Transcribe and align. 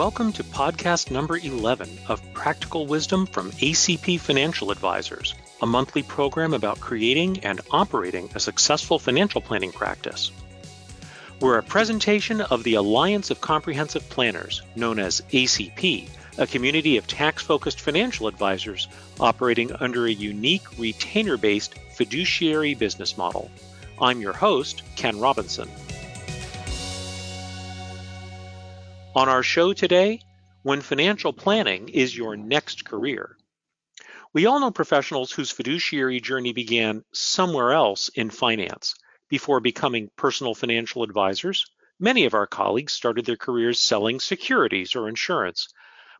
welcome 0.00 0.32
to 0.32 0.42
podcast 0.42 1.10
number 1.10 1.36
11 1.36 1.86
of 2.08 2.22
Practical 2.32 2.86
Wisdom 2.86 3.26
from 3.26 3.50
ACP 3.50 4.18
Financial 4.18 4.70
Advisors, 4.70 5.34
a 5.60 5.66
monthly 5.66 6.02
program 6.02 6.54
about 6.54 6.80
creating 6.80 7.38
and 7.40 7.60
operating 7.70 8.30
a 8.34 8.40
successful 8.40 8.98
financial 8.98 9.42
planning 9.42 9.70
practice. 9.70 10.32
We're 11.42 11.58
a 11.58 11.62
presentation 11.62 12.40
of 12.40 12.64
the 12.64 12.76
Alliance 12.76 13.30
of 13.30 13.42
Comprehensive 13.42 14.08
Planners, 14.08 14.62
known 14.74 14.98
as 14.98 15.20
ACP, 15.32 16.08
a 16.38 16.46
community 16.46 16.96
of 16.96 17.06
tax 17.06 17.42
focused 17.42 17.82
financial 17.82 18.26
advisors 18.26 18.88
operating 19.20 19.70
under 19.80 20.06
a 20.06 20.10
unique 20.10 20.78
retainer 20.78 21.36
based 21.36 21.74
fiduciary 21.94 22.72
business 22.72 23.18
model. 23.18 23.50
I'm 24.00 24.22
your 24.22 24.32
host, 24.32 24.82
Ken 24.96 25.20
Robinson. 25.20 25.68
On 29.12 29.28
our 29.28 29.42
show 29.42 29.72
today, 29.72 30.20
when 30.62 30.82
financial 30.82 31.32
planning 31.32 31.88
is 31.88 32.16
your 32.16 32.36
next 32.36 32.84
career. 32.84 33.36
We 34.32 34.46
all 34.46 34.60
know 34.60 34.70
professionals 34.70 35.32
whose 35.32 35.50
fiduciary 35.50 36.20
journey 36.20 36.52
began 36.52 37.02
somewhere 37.12 37.72
else 37.72 38.08
in 38.10 38.30
finance 38.30 38.94
before 39.28 39.58
becoming 39.58 40.10
personal 40.14 40.54
financial 40.54 41.02
advisors. 41.02 41.66
Many 41.98 42.24
of 42.24 42.34
our 42.34 42.46
colleagues 42.46 42.92
started 42.92 43.24
their 43.24 43.36
careers 43.36 43.80
selling 43.80 44.20
securities 44.20 44.94
or 44.94 45.08
insurance, 45.08 45.66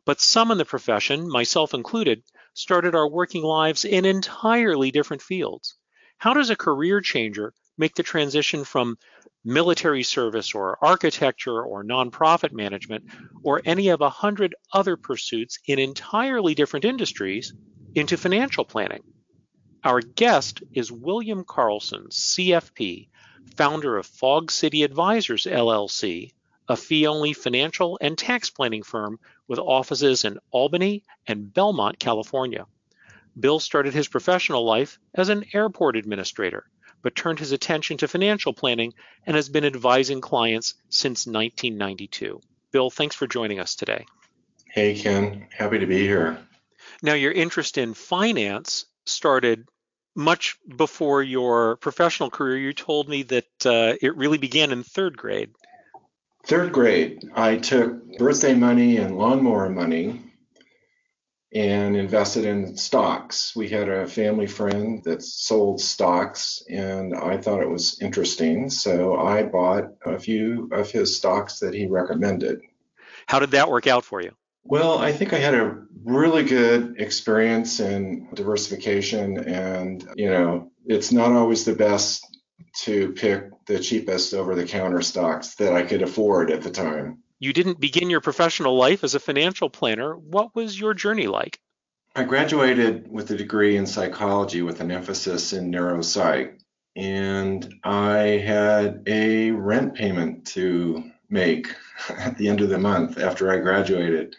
but 0.05 0.19
some 0.19 0.51
in 0.51 0.57
the 0.57 0.65
profession, 0.65 1.29
myself 1.29 1.73
included, 1.73 2.23
started 2.53 2.93
our 2.93 3.07
working 3.07 3.43
lives 3.43 3.85
in 3.85 4.03
entirely 4.03 4.91
different 4.91 5.21
fields. 5.21 5.75
How 6.17 6.33
does 6.33 6.49
a 6.49 6.57
career 6.57 6.99
changer 6.99 7.53
make 7.77 7.95
the 7.95 8.03
transition 8.03 8.65
from 8.65 8.97
military 9.43 10.03
service 10.03 10.53
or 10.53 10.77
architecture 10.83 11.63
or 11.63 11.83
nonprofit 11.83 12.51
management 12.51 13.05
or 13.43 13.61
any 13.65 13.89
of 13.89 14.01
a 14.01 14.09
hundred 14.09 14.55
other 14.71 14.95
pursuits 14.95 15.59
in 15.65 15.79
entirely 15.79 16.53
different 16.53 16.85
industries 16.85 17.53
into 17.95 18.17
financial 18.17 18.65
planning. 18.65 19.03
Our 19.83 20.01
guest 20.01 20.61
is 20.73 20.91
William 20.91 21.43
Carlson, 21.43 22.07
CFP, 22.09 23.09
founder 23.55 23.97
of 23.97 24.05
Fog 24.05 24.51
City 24.51 24.83
Advisors 24.83 25.45
LLC, 25.45 26.33
a 26.67 26.75
fee 26.77 27.07
only 27.07 27.33
financial 27.33 27.97
and 27.99 28.17
tax 28.17 28.49
planning 28.51 28.83
firm 28.83 29.19
with 29.47 29.59
offices 29.59 30.23
in 30.23 30.37
Albany 30.51 31.03
and 31.25 31.51
Belmont, 31.51 31.97
California. 31.99 32.65
Bill 33.39 33.59
started 33.59 33.93
his 33.93 34.07
professional 34.07 34.63
life 34.63 34.99
as 35.15 35.29
an 35.29 35.45
airport 35.53 35.95
administrator 35.95 36.69
but 37.01 37.15
turned 37.15 37.39
his 37.39 37.51
attention 37.51 37.97
to 37.97 38.07
financial 38.07 38.53
planning 38.53 38.93
and 39.25 39.35
has 39.35 39.49
been 39.49 39.65
advising 39.65 40.21
clients 40.21 40.75
since 40.89 41.25
1992. 41.25 42.41
Bill, 42.71 42.89
thanks 42.89 43.15
for 43.15 43.27
joining 43.27 43.59
us 43.59 43.75
today. 43.75 44.05
Hey, 44.65 44.95
Ken. 44.95 45.47
Happy 45.51 45.79
to 45.79 45.85
be 45.85 45.99
here. 45.99 46.39
Now, 47.03 47.13
your 47.13 47.31
interest 47.31 47.77
in 47.77 47.93
finance 47.93 48.85
started 49.05 49.67
much 50.15 50.57
before 50.75 51.23
your 51.23 51.77
professional 51.77 52.29
career. 52.29 52.57
You 52.57 52.73
told 52.73 53.09
me 53.09 53.23
that 53.23 53.65
uh, 53.65 53.95
it 54.01 54.15
really 54.15 54.37
began 54.37 54.71
in 54.71 54.83
third 54.83 55.17
grade. 55.17 55.51
Third 56.45 56.71
grade, 56.71 57.29
I 57.35 57.57
took 57.57 58.17
birthday 58.17 58.55
money 58.55 58.97
and 58.97 59.17
lawnmower 59.17 59.69
money 59.69 60.30
and 61.53 61.97
invested 61.97 62.45
in 62.45 62.77
stocks. 62.77 63.53
We 63.55 63.67
had 63.67 63.89
a 63.89 64.07
family 64.07 64.47
friend 64.47 65.03
that 65.03 65.21
sold 65.21 65.81
stocks, 65.81 66.63
and 66.69 67.13
I 67.13 67.37
thought 67.37 67.61
it 67.61 67.69
was 67.69 67.99
interesting. 68.01 68.69
So 68.69 69.17
I 69.17 69.43
bought 69.43 69.89
a 70.05 70.17
few 70.17 70.69
of 70.71 70.89
his 70.89 71.17
stocks 71.17 71.59
that 71.59 71.73
he 71.73 71.87
recommended. 71.87 72.61
How 73.27 73.39
did 73.39 73.51
that 73.51 73.69
work 73.69 73.87
out 73.87 74.05
for 74.05 74.21
you? 74.21 74.31
Well, 74.63 74.99
I 74.99 75.11
think 75.11 75.33
I 75.33 75.39
had 75.39 75.55
a 75.55 75.83
really 76.03 76.43
good 76.43 76.95
experience 76.99 77.79
in 77.79 78.29
diversification, 78.33 79.37
and 79.39 80.07
you 80.15 80.29
know, 80.29 80.71
it's 80.85 81.11
not 81.11 81.31
always 81.31 81.65
the 81.65 81.75
best 81.75 82.25
to 82.83 83.11
pick 83.13 83.49
the 83.65 83.79
cheapest 83.79 84.33
over 84.33 84.55
the 84.55 84.65
counter 84.65 85.01
stocks 85.01 85.55
that 85.55 85.73
I 85.73 85.83
could 85.83 86.01
afford 86.01 86.51
at 86.51 86.61
the 86.61 86.71
time 86.71 87.21
you 87.41 87.53
didn't 87.53 87.79
begin 87.79 88.11
your 88.11 88.21
professional 88.21 88.77
life 88.77 89.03
as 89.03 89.15
a 89.15 89.19
financial 89.19 89.67
planner. 89.67 90.15
What 90.15 90.53
was 90.55 90.79
your 90.79 90.93
journey 90.93 91.25
like? 91.25 91.59
I 92.15 92.23
graduated 92.23 93.11
with 93.11 93.31
a 93.31 93.35
degree 93.35 93.77
in 93.77 93.87
psychology 93.87 94.61
with 94.61 94.79
an 94.79 94.91
emphasis 94.91 95.51
in 95.51 95.71
neuropsych. 95.71 96.59
And 96.95 97.73
I 97.83 98.19
had 98.45 99.01
a 99.07 99.49
rent 99.49 99.95
payment 99.95 100.45
to 100.47 101.03
make 101.29 101.75
at 102.09 102.37
the 102.37 102.47
end 102.47 102.61
of 102.61 102.69
the 102.69 102.77
month 102.77 103.17
after 103.17 103.51
I 103.51 103.57
graduated. 103.57 104.35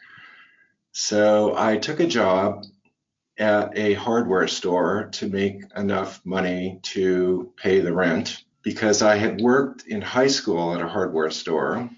So 0.92 1.56
I 1.56 1.78
took 1.78 1.98
a 1.98 2.06
job 2.06 2.62
at 3.36 3.76
a 3.76 3.94
hardware 3.94 4.46
store 4.46 5.08
to 5.14 5.26
make 5.26 5.64
enough 5.74 6.20
money 6.24 6.78
to 6.82 7.52
pay 7.56 7.80
the 7.80 7.92
rent 7.92 8.44
because 8.62 9.02
I 9.02 9.16
had 9.16 9.40
worked 9.40 9.88
in 9.88 10.02
high 10.02 10.28
school 10.28 10.72
at 10.72 10.80
a 10.80 10.86
hardware 10.86 11.30
store 11.30 11.90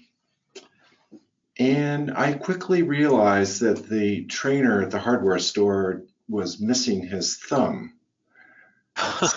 and 1.57 2.11
I 2.11 2.33
quickly 2.33 2.83
realized 2.83 3.61
that 3.61 3.87
the 3.87 4.25
trainer 4.25 4.81
at 4.81 4.91
the 4.91 4.99
hardware 4.99 5.39
store 5.39 6.03
was 6.27 6.59
missing 6.59 7.05
his 7.05 7.37
thumb. 7.37 7.93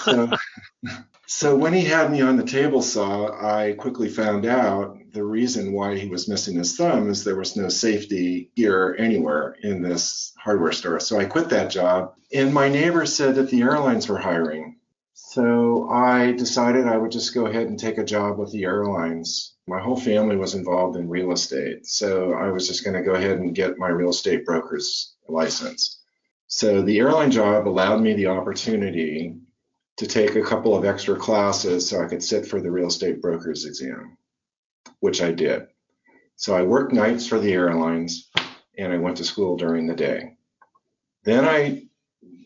so, 0.04 0.30
so 1.26 1.56
when 1.56 1.72
he 1.72 1.84
had 1.84 2.10
me 2.10 2.20
on 2.20 2.36
the 2.36 2.44
table 2.44 2.82
saw, 2.82 3.30
I 3.30 3.74
quickly 3.74 4.08
found 4.08 4.46
out 4.46 4.98
the 5.12 5.24
reason 5.24 5.72
why 5.72 5.96
he 5.96 6.08
was 6.08 6.28
missing 6.28 6.56
his 6.56 6.76
thumb 6.76 7.08
is 7.08 7.22
there 7.22 7.36
was 7.36 7.56
no 7.56 7.68
safety 7.68 8.50
gear 8.56 8.96
anywhere 8.98 9.56
in 9.62 9.82
this 9.82 10.32
hardware 10.38 10.72
store. 10.72 11.00
So 11.00 11.18
I 11.18 11.24
quit 11.24 11.50
that 11.50 11.70
job. 11.70 12.14
And 12.32 12.52
my 12.52 12.68
neighbor 12.68 13.06
said 13.06 13.36
that 13.36 13.48
the 13.50 13.62
airlines 13.62 14.08
were 14.08 14.18
hiring. 14.18 14.77
So 15.20 15.88
I 15.90 16.30
decided 16.32 16.86
I 16.86 16.96
would 16.96 17.10
just 17.10 17.34
go 17.34 17.46
ahead 17.46 17.66
and 17.66 17.78
take 17.78 17.98
a 17.98 18.04
job 18.04 18.38
with 18.38 18.52
the 18.52 18.64
airlines. 18.64 19.56
My 19.66 19.80
whole 19.80 19.98
family 19.98 20.36
was 20.36 20.54
involved 20.54 20.96
in 20.96 21.08
real 21.08 21.32
estate. 21.32 21.86
So 21.86 22.34
I 22.34 22.50
was 22.50 22.68
just 22.68 22.84
going 22.84 22.94
to 22.94 23.02
go 23.02 23.14
ahead 23.14 23.38
and 23.38 23.54
get 23.54 23.78
my 23.78 23.88
real 23.88 24.10
estate 24.10 24.46
broker's 24.46 25.16
license. 25.28 26.00
So 26.46 26.82
the 26.82 27.00
airline 27.00 27.32
job 27.32 27.66
allowed 27.66 28.00
me 28.00 28.14
the 28.14 28.28
opportunity 28.28 29.34
to 29.96 30.06
take 30.06 30.36
a 30.36 30.42
couple 30.42 30.76
of 30.76 30.84
extra 30.84 31.16
classes 31.16 31.88
so 31.88 32.00
I 32.00 32.06
could 32.06 32.22
sit 32.22 32.46
for 32.46 32.60
the 32.60 32.70
real 32.70 32.86
estate 32.86 33.20
broker's 33.20 33.66
exam, 33.66 34.16
which 35.00 35.20
I 35.20 35.32
did. 35.32 35.66
So 36.36 36.56
I 36.56 36.62
worked 36.62 36.92
nights 36.92 37.26
for 37.26 37.40
the 37.40 37.52
airlines 37.52 38.30
and 38.78 38.92
I 38.92 38.98
went 38.98 39.16
to 39.16 39.24
school 39.24 39.56
during 39.56 39.88
the 39.88 39.96
day. 39.96 40.36
Then 41.24 41.44
I 41.44 41.87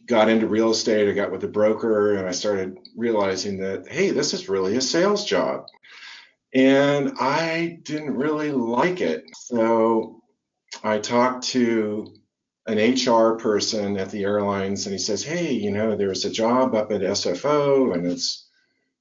got 0.06 0.28
into 0.28 0.46
real 0.46 0.70
estate, 0.70 1.08
I 1.08 1.12
got 1.12 1.30
with 1.30 1.44
a 1.44 1.48
broker, 1.48 2.16
and 2.16 2.26
I 2.26 2.32
started 2.32 2.78
realizing 2.96 3.58
that, 3.58 3.88
hey, 3.88 4.10
this 4.10 4.34
is 4.34 4.48
really 4.48 4.76
a 4.76 4.80
sales 4.80 5.24
job. 5.24 5.66
And 6.54 7.12
I 7.18 7.78
didn't 7.82 8.14
really 8.14 8.52
like 8.52 9.00
it. 9.00 9.24
So 9.34 10.22
I 10.82 10.98
talked 10.98 11.44
to 11.48 12.14
an 12.66 12.78
HR 12.78 13.36
person 13.36 13.96
at 13.96 14.10
the 14.10 14.24
airlines, 14.24 14.86
and 14.86 14.92
he 14.92 14.98
says, 14.98 15.22
hey, 15.22 15.52
you 15.52 15.70
know, 15.70 15.96
there's 15.96 16.24
a 16.24 16.30
job 16.30 16.74
up 16.74 16.92
at 16.92 17.00
SFO, 17.00 17.94
and 17.94 18.06
it's 18.06 18.48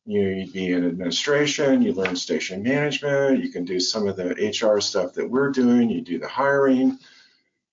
you 0.05 0.23
know, 0.23 0.29
you'd 0.29 0.53
be 0.53 0.71
in 0.71 0.85
administration, 0.85 1.81
you 1.81 1.93
learn 1.93 2.15
station 2.15 2.63
management, 2.63 3.43
you 3.43 3.51
can 3.51 3.65
do 3.65 3.79
some 3.79 4.07
of 4.07 4.15
the 4.15 4.33
HR 4.33 4.81
stuff 4.81 5.13
that 5.13 5.29
we're 5.29 5.51
doing, 5.51 5.89
you 5.89 6.01
do 6.01 6.17
the 6.17 6.27
hiring, 6.27 6.97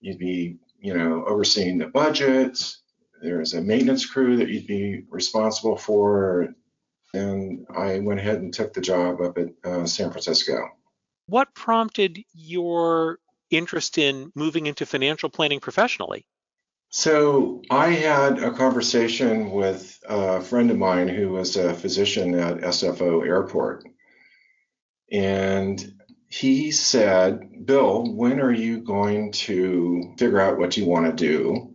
you'd 0.01 0.19
be, 0.19 0.57
you 0.79 0.95
know, 0.95 1.25
overseeing 1.25 1.79
the 1.79 1.87
budgets, 1.87 2.83
there's 3.23 3.55
a 3.55 3.61
maintenance 3.61 4.07
crew 4.07 4.37
that 4.37 4.49
you'd 4.49 4.67
be 4.67 5.05
responsible 5.11 5.77
for. 5.77 6.49
And 7.15 7.67
I 7.75 8.01
went 8.01 8.21
ahead 8.21 8.41
and 8.41 8.53
took 8.53 8.73
the 8.73 8.81
job 8.81 9.21
up 9.21 9.39
at 9.39 9.49
uh, 9.65 9.87
San 9.87 10.11
Francisco. 10.11 10.69
What 11.27 11.55
prompted 11.55 12.23
your 12.33 13.19
interest 13.51 13.99
in 13.99 14.33
moving 14.35 14.67
into 14.67 14.87
financial 14.87 15.31
planning 15.31 15.61
professionally? 15.61 16.25
So 16.91 17.63
I 17.71 17.89
had 17.89 18.39
a 18.39 18.53
conversation 18.53 19.51
with 19.51 19.99
a 20.09 20.41
friend 20.41 20.71
of 20.71 20.79
mine 20.79 21.09
who 21.09 21.31
was 21.31 21.57
a 21.57 21.75
physician 21.75 22.35
at 22.35 22.59
SFO 22.59 23.27
Airport. 23.27 23.85
And 25.13 25.95
he 26.29 26.71
said, 26.71 27.67
Bill, 27.67 28.15
when 28.15 28.41
are 28.41 28.53
you 28.53 28.81
going 28.81 29.33
to 29.33 30.15
figure 30.19 30.41
out 30.41 30.59
what 30.59 30.77
you 30.77 30.87
want 30.87 31.07
to 31.07 31.13
do? 31.13 31.68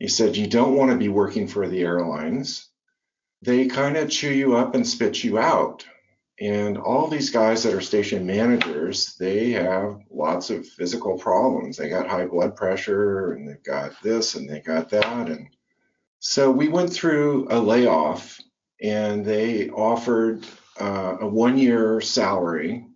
He 0.00 0.08
said, 0.08 0.36
You 0.36 0.46
don't 0.46 0.74
want 0.74 0.90
to 0.90 0.96
be 0.96 1.08
working 1.08 1.46
for 1.46 1.68
the 1.68 1.82
airlines. 1.82 2.68
They 3.42 3.66
kind 3.66 3.96
of 3.96 4.10
chew 4.10 4.32
you 4.32 4.56
up 4.56 4.74
and 4.74 4.86
spit 4.86 5.22
you 5.22 5.38
out. 5.38 5.86
And 6.40 6.78
all 6.78 7.06
these 7.06 7.28
guys 7.28 7.62
that 7.62 7.74
are 7.74 7.82
station 7.82 8.26
managers, 8.26 9.14
they 9.16 9.50
have 9.50 10.00
lots 10.10 10.48
of 10.48 10.66
physical 10.66 11.18
problems. 11.18 11.76
They 11.76 11.90
got 11.90 12.08
high 12.08 12.26
blood 12.26 12.56
pressure 12.56 13.32
and 13.32 13.46
they've 13.46 13.62
got 13.62 13.92
this 14.02 14.34
and 14.34 14.48
they 14.48 14.60
got 14.60 14.88
that. 14.88 15.28
And 15.28 15.48
so 16.18 16.50
we 16.50 16.68
went 16.68 16.90
through 16.90 17.48
a 17.50 17.60
layoff 17.60 18.40
and 18.82 19.22
they 19.22 19.68
offered 19.68 20.46
uh, 20.80 21.18
a 21.20 21.26
one 21.26 21.58
year 21.58 22.00
salary. 22.00 22.86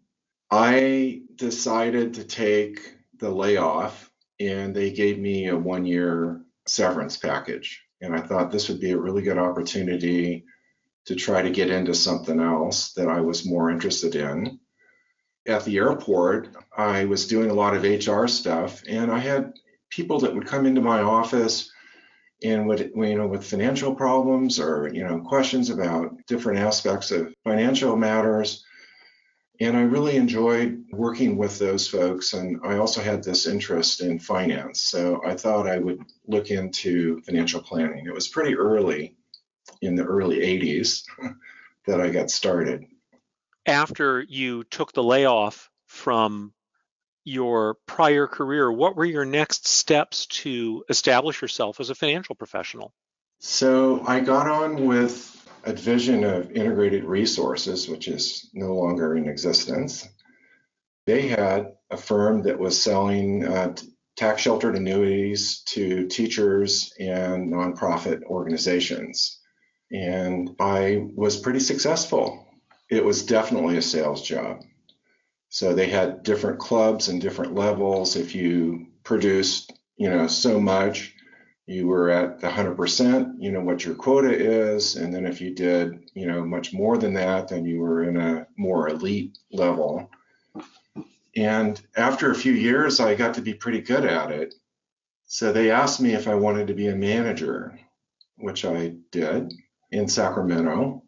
I 0.51 1.21
decided 1.37 2.15
to 2.15 2.25
take 2.25 2.81
the 3.19 3.31
layoff 3.31 4.11
and 4.41 4.75
they 4.75 4.91
gave 4.91 5.19
me 5.19 5.49
a 5.49 5.57
one 5.57 5.85
year 5.85 6.44
severance 6.67 7.17
package. 7.17 7.83
And 8.01 8.15
I 8.15 8.21
thought 8.21 8.51
this 8.51 8.69
would 8.69 8.81
be 8.81 8.91
a 8.91 8.99
really 8.99 9.23
good 9.23 9.39
opportunity 9.39 10.45
to 11.07 11.15
try 11.15 11.43
to 11.43 11.51
get 11.51 11.71
into 11.71 11.95
something 11.95 12.41
else 12.41 12.93
that 12.95 13.09
I 13.09 13.21
was 13.21 13.47
more 13.47 13.71
interested 13.71 14.15
in. 14.15 14.59
At 15.47 15.65
the 15.65 15.77
airport, 15.77 16.49
I 16.77 17.05
was 17.05 17.27
doing 17.27 17.51
a 17.51 17.55
lot 17.55 17.77
of 17.77 17.83
HR 17.83 18.27
stuff, 18.27 18.83
and 18.89 19.11
I 19.11 19.19
had 19.19 19.53
people 19.91 20.21
that 20.21 20.35
would 20.35 20.47
come 20.47 20.65
into 20.65 20.81
my 20.81 21.03
office 21.03 21.71
and 22.43 22.67
would 22.67 22.93
you 22.95 23.17
know 23.17 23.27
with 23.27 23.47
financial 23.47 23.95
problems 23.95 24.59
or 24.59 24.91
you 24.93 25.05
know 25.05 25.21
questions 25.21 25.71
about 25.71 26.15
different 26.27 26.59
aspects 26.59 27.11
of 27.11 27.33
financial 27.45 27.97
matters 27.97 28.65
and 29.61 29.77
I 29.77 29.83
really 29.83 30.17
enjoyed 30.17 30.85
working 30.91 31.37
with 31.37 31.59
those 31.59 31.87
folks. 31.87 32.33
And 32.33 32.61
I 32.65 32.79
also 32.79 33.01
had 33.01 33.23
this 33.23 33.47
interest 33.47 34.01
in 34.01 34.19
finance. 34.19 34.81
So 34.81 35.23
I 35.25 35.35
thought 35.35 35.69
I 35.69 35.79
would 35.79 36.03
look 36.27 36.51
into 36.51 37.21
financial 37.23 37.63
planning. 37.63 38.07
It 38.07 38.15
was 38.15 38.29
pretty 38.29 38.57
early 38.57 39.17
in 39.81 39.95
the 39.95 40.05
early 40.05 40.39
80s 40.39 41.05
that 41.87 42.01
I 42.01 42.11
got 42.11 42.31
started. 42.31 42.87
After 43.67 44.21
you 44.21 44.65
took 44.65 44.93
the 44.93 45.03
layoff 45.03 45.71
from 45.87 46.53
your 47.25 47.77
prior 47.87 48.27
career, 48.27 48.71
what 48.71 48.97
were 48.97 49.05
your 49.05 49.25
next 49.25 49.67
steps 49.69 50.27
to 50.27 50.85
establish 50.89 51.41
yourself 51.41 51.81
as 51.81 51.91
a 51.91 51.95
financial 51.95 52.35
professional? 52.35 52.93
So 53.39 54.05
I 54.07 54.21
got 54.21 54.49
on 54.49 54.87
with 54.87 55.34
a 55.65 55.73
division 55.73 56.25
of 56.25 56.53
integrated 56.53 57.05
resources, 57.05 57.89
which 57.89 58.09
is 58.09 58.51
no 58.53 58.75
longer 58.75 59.17
in 59.17 59.29
existence. 59.29 60.07
They 61.07 61.29
had 61.29 61.73
a 61.91 61.97
firm 61.97 62.43
that 62.43 62.59
was 62.59 62.81
selling 62.81 63.47
uh, 63.47 63.75
tax 64.17 64.43
sheltered 64.43 64.77
annuities 64.77 65.63
to 65.67 66.07
teachers 66.07 66.93
and 67.01 67.53
nonprofit 67.53 68.23
organizations. 68.25 69.41
And 69.91 70.51
I 70.61 71.09
was 71.15 71.37
pretty 71.37 71.61
successful. 71.61 72.47
It 72.91 73.05
was 73.05 73.25
definitely 73.25 73.77
a 73.77 73.83
sales 73.83 74.23
job. 74.23 74.63
So 75.49 75.75
they 75.75 75.89
had 75.89 76.23
different 76.23 76.59
clubs 76.59 77.09
and 77.09 77.21
different 77.21 77.55
levels. 77.55 78.17
If 78.17 78.35
you 78.35 78.87
produced, 79.05 79.73
you 79.97 80.11
know, 80.11 80.27
so 80.27 80.61
much, 80.61 81.14
you 81.67 81.87
were 81.87 82.11
at 82.11 82.41
the 82.41 82.49
100%, 82.49 83.37
you 83.39 83.51
know, 83.51 83.61
what 83.61 83.85
your 83.85 83.95
quota 83.95 84.31
is. 84.31 84.97
And 84.97 85.15
then 85.15 85.25
if 85.27 85.41
you 85.41 85.55
did, 85.55 86.11
you 86.15 86.27
know, 86.27 86.45
much 86.45 86.73
more 86.73 86.99
than 86.99 87.15
that, 87.15 87.49
then 87.49 87.65
you 87.65 87.81
were 87.81 88.05
in 88.05 88.17
a 88.17 88.47
more 88.57 88.89
elite 88.89 89.39
level. 89.51 90.11
And 91.37 91.81
after 91.97 92.31
a 92.31 92.35
few 92.35 92.53
years, 92.53 93.01
I 93.01 93.15
got 93.15 93.35
to 93.35 93.41
be 93.41 93.55
pretty 93.55 93.81
good 93.81 94.05
at 94.05 94.31
it. 94.31 94.55
So 95.27 95.53
they 95.53 95.71
asked 95.71 96.01
me 96.01 96.13
if 96.13 96.29
I 96.29 96.35
wanted 96.35 96.67
to 96.67 96.75
be 96.75 96.89
a 96.89 96.95
manager, 96.95 97.79
which 98.37 98.65
I 98.65 98.95
did 99.11 99.53
in 99.91 100.07
Sacramento. 100.07 101.03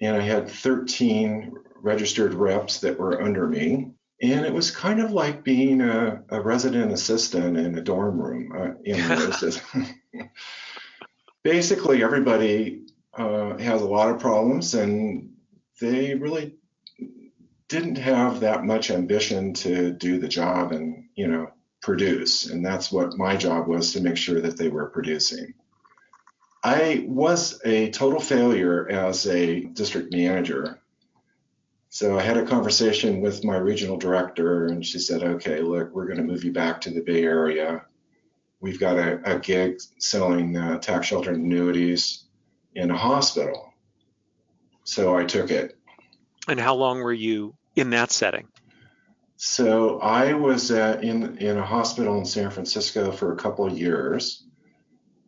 And 0.00 0.16
I 0.16 0.20
had 0.20 0.48
13 0.48 1.52
registered 1.76 2.34
reps 2.34 2.80
that 2.80 2.98
were 2.98 3.22
under 3.22 3.46
me. 3.46 3.92
And 4.20 4.44
it 4.44 4.52
was 4.52 4.72
kind 4.72 5.00
of 5.00 5.12
like 5.12 5.44
being 5.44 5.80
a, 5.80 6.24
a 6.28 6.40
resident 6.40 6.92
assistant 6.92 7.56
in 7.56 7.78
a 7.78 7.80
dorm 7.80 8.20
room. 8.20 8.52
Uh, 8.56 8.74
you 8.84 8.96
know, 8.96 9.30
just, 9.38 9.62
basically, 11.44 12.02
everybody 12.02 12.86
uh, 13.16 13.56
has 13.58 13.80
a 13.80 13.86
lot 13.86 14.10
of 14.10 14.20
problems, 14.20 14.74
and 14.74 15.34
they 15.80 16.14
really 16.14 16.56
didn't 17.68 17.98
have 17.98 18.40
that 18.40 18.64
much 18.64 18.90
ambition 18.90 19.52
to 19.52 19.92
do 19.92 20.18
the 20.18 20.28
job 20.28 20.72
and 20.72 21.04
you 21.14 21.28
know 21.28 21.52
produce. 21.80 22.46
And 22.46 22.64
that's 22.64 22.90
what 22.90 23.16
my 23.16 23.36
job 23.36 23.68
was 23.68 23.92
to 23.92 24.00
make 24.00 24.16
sure 24.16 24.40
that 24.40 24.56
they 24.56 24.68
were 24.68 24.86
producing. 24.86 25.54
I 26.64 27.04
was 27.06 27.60
a 27.64 27.90
total 27.90 28.20
failure 28.20 28.88
as 28.90 29.26
a 29.26 29.60
district 29.60 30.12
manager 30.12 30.80
so 31.90 32.18
I 32.18 32.22
had 32.22 32.36
a 32.36 32.44
conversation 32.44 33.20
with 33.20 33.44
my 33.44 33.56
regional 33.56 33.96
director, 33.96 34.66
and 34.66 34.84
she 34.84 34.98
said, 34.98 35.22
"Okay, 35.22 35.60
look, 35.60 35.94
we're 35.94 36.06
going 36.06 36.18
to 36.18 36.24
move 36.24 36.44
you 36.44 36.52
back 36.52 36.82
to 36.82 36.90
the 36.90 37.00
Bay 37.00 37.24
Area. 37.24 37.84
We've 38.60 38.78
got 38.78 38.98
a, 38.98 39.36
a 39.36 39.38
gig 39.38 39.80
selling 39.98 40.56
uh, 40.56 40.78
tax 40.80 41.06
shelter 41.06 41.32
annuities 41.32 42.24
in 42.74 42.90
a 42.90 42.96
hospital." 42.96 43.72
So 44.84 45.16
I 45.16 45.24
took 45.24 45.50
it. 45.50 45.78
And 46.46 46.60
how 46.60 46.74
long 46.74 47.00
were 47.00 47.12
you 47.12 47.54
in 47.74 47.90
that 47.90 48.10
setting? 48.10 48.48
So 49.36 49.98
I 50.00 50.34
was 50.34 50.70
uh, 50.70 50.98
in 51.02 51.38
in 51.38 51.56
a 51.56 51.64
hospital 51.64 52.18
in 52.18 52.26
San 52.26 52.50
Francisco 52.50 53.12
for 53.12 53.32
a 53.32 53.36
couple 53.36 53.66
of 53.66 53.78
years, 53.78 54.46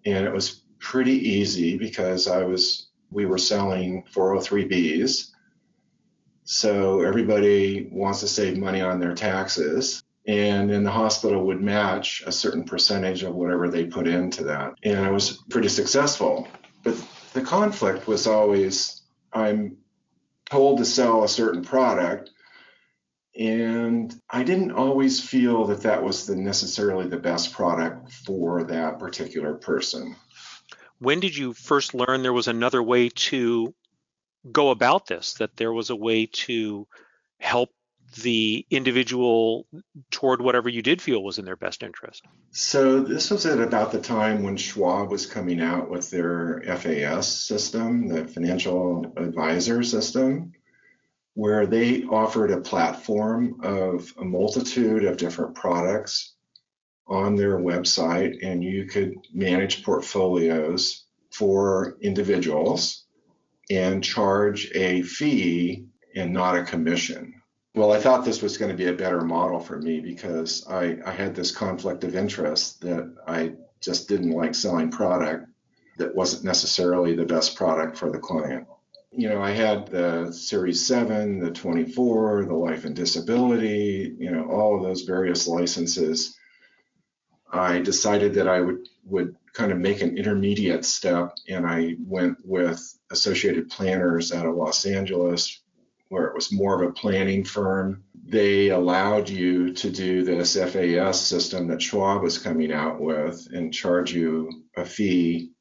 and 0.04 0.26
it 0.26 0.32
was 0.32 0.62
pretty 0.78 1.30
easy 1.30 1.78
because 1.78 2.28
I 2.28 2.44
was 2.44 2.88
we 3.10 3.24
were 3.24 3.38
selling 3.38 4.04
403bs 4.12 5.30
so 6.50 7.02
everybody 7.02 7.88
wants 7.93 8.19
to 8.19 8.26
save 8.26 8.58
money 8.58 8.81
on 8.81 8.99
their 8.99 9.14
taxes. 9.14 10.02
And 10.26 10.69
then 10.69 10.82
the 10.82 10.91
hospital 10.91 11.44
would 11.47 11.61
match 11.61 12.25
a 12.26 12.32
certain 12.32 12.64
percentage 12.64 13.23
of 13.23 13.37
whatever 13.37 13.69
they 13.69 13.85
put 13.85 14.08
into 14.08 14.43
that. 14.44 14.75
And 14.82 14.99
I 14.99 15.12
was 15.12 15.38
pretty 15.49 15.69
successful. 15.69 16.49
But 16.82 16.97
the 17.35 17.43
conflict 17.43 18.08
was 18.08 18.26
always 18.26 19.00
I'm 19.32 19.76
told 20.50 20.79
to 20.79 20.85
sell 20.85 21.23
a 21.23 21.29
certain 21.29 21.62
product. 21.62 22.31
And 23.38 24.12
I 24.29 24.43
didn't 24.43 24.73
always 24.73 25.20
feel 25.20 25.67
that 25.67 25.82
that 25.82 26.03
was 26.03 26.26
the 26.26 26.35
necessarily 26.35 27.06
the 27.06 27.17
best 27.17 27.53
product 27.53 28.11
for 28.11 28.64
that 28.64 28.99
particular 28.99 29.55
person. 29.55 30.17
When 30.99 31.20
did 31.20 31.37
you 31.37 31.53
first 31.53 31.94
learn 31.94 32.25
there 32.25 32.32
was 32.32 32.49
another 32.49 32.82
way 32.82 33.08
to 33.08 33.73
go 34.50 34.70
about 34.70 35.06
this, 35.06 35.34
that 35.34 35.56
there 35.56 35.72
was 35.72 35.90
a 35.90 35.96
way 35.96 36.26
to 36.26 36.87
help 37.38 37.70
the 38.22 38.66
individual 38.70 39.66
toward 40.10 40.42
whatever 40.42 40.69
you 40.69 40.82
did 40.82 41.00
feel 41.00 41.22
was 41.22 41.38
in 41.38 41.44
their 41.44 41.56
best 41.56 41.82
interest? 41.82 42.25
So, 42.50 43.00
this 43.00 43.31
was 43.31 43.46
at 43.46 43.60
about 43.60 43.92
the 43.92 44.00
time 44.00 44.42
when 44.42 44.56
Schwab 44.56 45.10
was 45.10 45.26
coming 45.26 45.60
out 45.60 45.88
with 45.91 46.10
their 46.10 46.62
FAS 46.67 47.29
system, 47.29 48.08
the 48.08 48.26
financial 48.26 49.12
advisor 49.17 49.82
system, 49.82 50.53
where 51.34 51.67
they 51.67 52.05
offered 52.05 52.50
a 52.50 52.60
platform 52.60 53.60
of 53.62 54.12
a 54.19 54.24
multitude 54.24 55.05
of 55.05 55.17
different 55.17 55.55
products 55.55 56.34
on 57.06 57.36
their 57.36 57.58
website, 57.58 58.38
and 58.43 58.62
you 58.62 58.86
could 58.86 59.15
manage 59.32 59.84
portfolios 59.84 61.05
for 61.31 61.96
individuals 62.00 62.99
and 63.70 64.03
charge 64.03 64.70
a 64.74 65.03
fee 65.03 65.86
and 66.15 66.32
not 66.32 66.56
a 66.56 66.65
commission. 66.65 67.41
Well, 67.74 67.93
I 67.93 68.00
thought 68.00 68.24
this 68.24 68.43
was 68.43 68.58
going 68.58 68.72
to 68.72 68.77
be 68.77 68.89
a 68.89 68.93
better 68.93 69.20
model 69.20 69.60
for 69.60 69.79
me 69.79 70.00
because 70.00 70.67
I, 70.67 70.98
I 71.06 71.12
had 71.12 71.36
this 71.36 71.53
conflict 71.53 72.03
of 72.03 72.17
interest 72.17 72.81
that 72.81 73.15
I 73.29 73.53
just 73.81 74.08
didn't 74.08 74.32
like 74.32 74.56
selling 74.56 74.91
product 74.91 75.46
that 75.98 76.15
wasn't 76.15 76.44
necessarily 76.44 77.15
the 77.15 77.24
best 77.24 77.55
product 77.55 77.96
for 77.96 78.10
the 78.10 78.19
client. 78.19 78.67
You 79.12 79.29
know, 79.29 79.41
I 79.41 79.50
had 79.50 79.86
the 79.86 80.32
Series 80.32 80.84
7, 80.84 81.39
the 81.39 81.50
24, 81.50 82.46
the 82.46 82.55
life 82.55 82.84
and 82.84 82.94
disability, 82.94 84.17
you 84.19 84.31
know, 84.31 84.50
all 84.50 84.77
of 84.77 84.82
those 84.82 85.03
various 85.03 85.46
licenses. 85.46 86.36
I 87.53 87.81
decided 87.81 88.34
that 88.34 88.48
I 88.48 88.60
would, 88.60 88.89
would 89.05 89.36
kind 89.52 89.72
of 89.72 89.78
make 89.78 90.00
an 90.00 90.16
intermediate 90.16 90.84
step 90.84 91.36
and 91.48 91.66
I 91.66 91.96
went 91.98 92.38
with 92.44 92.80
Associated 93.10 93.70
Planners 93.70 94.32
out 94.32 94.46
of 94.46 94.54
Los 94.54 94.86
Angeles, 94.86 95.60
where 96.08 96.26
it 96.26 96.34
was 96.34 96.52
more 96.52 96.80
of 96.80 96.88
a 96.88 96.92
planning 96.92 97.44
firm. 97.44 98.04
They 98.24 98.69
allowed 98.69 99.28
you 99.28 99.72
to 99.74 99.90
do 99.90 100.22
this 100.22 100.56
FAS 100.56 101.20
system 101.20 101.69
that 101.69 101.82
Schwab 101.82 102.22
was 102.22 102.38
coming 102.38 102.72
out 102.72 103.00
with 103.00 103.48
and 103.52 103.74
charge 103.74 104.12
you 104.12 104.64
a 104.76 104.84
fee 104.84 105.52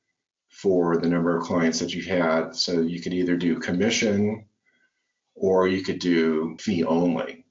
for 0.50 0.98
the 0.98 1.08
number 1.08 1.38
of 1.38 1.44
clients 1.44 1.80
that 1.80 1.94
you 1.94 2.04
had. 2.04 2.56
So 2.56 2.82
you 2.82 3.02
could 3.02 3.14
either 3.14 3.38
do 3.38 3.60
commission 3.60 4.46
or 5.36 5.68
you 5.68 5.84
could 5.84 6.00
do 6.00 6.58
fee 6.60 6.84
only. 6.84 7.46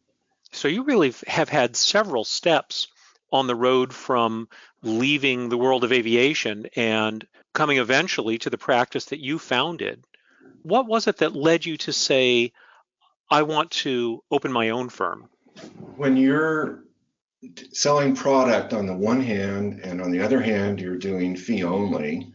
So 0.53 0.69
you 0.69 0.85
really 0.85 1.15
have 1.27 1.49
had 1.49 1.77
several 1.77 2.25
steps 2.25 2.89
on 3.33 3.47
the 3.47 3.55
road 3.55 3.93
from 3.93 4.49
leaving 4.83 5.49
the 5.49 5.59
world 5.59 5.85
of 5.85 5.93
aviation 5.93 6.67
and 6.77 7.27
coming 7.53 7.79
eventually 7.79 8.39
to 8.39 8.51
the 8.51 8.59
practice 8.59 9.07
that 9.07 9.21
you 9.21 9.39
founded. 9.39 10.05
What 10.63 10.87
was 10.87 11.07
it 11.07 11.19
that 11.19 11.35
led 11.35 11.67
you 11.67 11.77
to 11.79 11.93
say, 11.93 12.53
I 13.31 13.43
want 13.43 13.71
to 13.73 14.23
open 14.31 14.53
my 14.53 14.71
own 14.71 14.89
firm? 14.89 15.29
When 15.97 16.17
you're 16.17 16.85
selling 17.73 18.15
product 18.15 18.73
on 18.73 18.87
the 18.87 18.97
one 18.97 19.21
hand 19.21 19.81
and 19.83 20.01
on 20.01 20.11
the 20.11 20.21
other 20.21 20.41
hand 20.41 20.81
you're 20.81 20.97
doing 20.97 21.37
fee 21.37 21.65
only, 21.65 22.33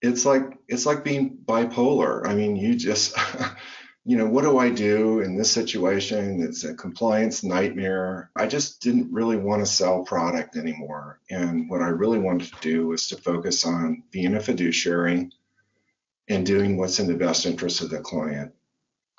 it's 0.00 0.24
like 0.24 0.44
it's 0.68 0.86
like 0.86 1.04
being 1.04 1.38
bipolar. 1.44 2.26
I 2.26 2.34
mean, 2.34 2.56
you 2.56 2.76
just 2.76 3.16
you 4.08 4.16
know, 4.16 4.24
what 4.24 4.40
do 4.40 4.56
I 4.56 4.70
do 4.70 5.20
in 5.20 5.36
this 5.36 5.52
situation? 5.52 6.40
It's 6.40 6.64
a 6.64 6.72
compliance 6.72 7.44
nightmare. 7.44 8.30
I 8.34 8.46
just 8.46 8.80
didn't 8.80 9.12
really 9.12 9.36
want 9.36 9.60
to 9.60 9.70
sell 9.70 10.02
product 10.02 10.56
anymore. 10.56 11.20
And 11.28 11.68
what 11.68 11.82
I 11.82 11.88
really 11.88 12.18
wanted 12.18 12.50
to 12.54 12.60
do 12.62 12.86
was 12.86 13.08
to 13.08 13.18
focus 13.18 13.66
on 13.66 14.04
being 14.10 14.34
a 14.34 14.40
fiduciary 14.40 15.28
and 16.26 16.46
doing 16.46 16.78
what's 16.78 17.00
in 17.00 17.06
the 17.06 17.18
best 17.18 17.44
interest 17.44 17.82
of 17.82 17.90
the 17.90 18.00
client. 18.00 18.54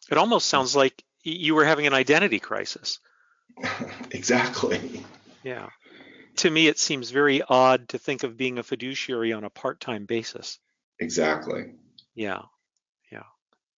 It 0.09 0.17
almost 0.17 0.47
sounds 0.47 0.75
like 0.75 1.03
you 1.21 1.53
were 1.53 1.65
having 1.65 1.85
an 1.85 1.93
identity 1.93 2.39
crisis. 2.39 2.99
exactly. 4.09 5.05
Yeah. 5.43 5.69
To 6.37 6.49
me, 6.49 6.65
it 6.65 6.79
seems 6.79 7.11
very 7.11 7.43
odd 7.47 7.89
to 7.89 7.99
think 7.99 8.23
of 8.23 8.37
being 8.37 8.57
a 8.57 8.63
fiduciary 8.63 9.33
on 9.33 9.43
a 9.43 9.51
part 9.51 9.81
time 9.81 10.07
basis. 10.07 10.57
Exactly. 10.97 11.73
Yeah. 12.15 12.41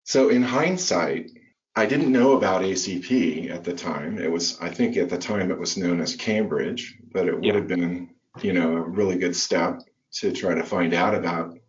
So 0.10 0.30
in 0.30 0.42
hindsight, 0.42 1.30
I 1.76 1.86
didn't 1.86 2.12
know 2.12 2.36
about 2.36 2.64
ACP 2.64 3.52
at 3.52 3.64
the 3.64 3.74
time. 3.74 4.18
It 4.18 4.32
was, 4.32 4.60
I 4.60 4.72
think 4.72 4.98
at 4.98 5.08
the 5.08 5.20
time 5.20 5.52
it 5.52 5.60
was 5.60 5.78
known 5.78 6.02
as 6.02 6.16
Cambridge, 6.16 6.98
but 7.14 7.28
it 7.28 7.36
would 7.36 7.46
yeah. 7.46 7.54
have 7.54 7.68
been, 7.68 8.10
you 8.42 8.54
know, 8.54 8.76
a 8.76 8.82
really 8.82 9.20
good 9.20 9.36
step 9.36 9.84
to 10.14 10.32
try 10.32 10.56
to 10.56 10.64
find 10.64 10.96
out 10.96 11.14
about. 11.14 11.60